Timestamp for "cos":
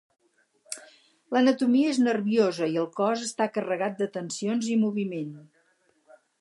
3.01-3.27